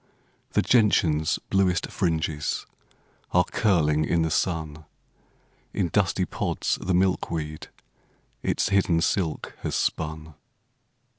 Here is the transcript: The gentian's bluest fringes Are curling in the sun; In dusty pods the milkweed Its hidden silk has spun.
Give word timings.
The 0.53 0.63
gentian's 0.63 1.37
bluest 1.51 1.91
fringes 1.91 2.65
Are 3.33 3.43
curling 3.43 4.03
in 4.03 4.23
the 4.23 4.31
sun; 4.31 4.85
In 5.75 5.89
dusty 5.89 6.25
pods 6.25 6.79
the 6.81 6.95
milkweed 6.95 7.67
Its 8.41 8.69
hidden 8.69 9.01
silk 9.01 9.53
has 9.61 9.75
spun. 9.75 10.33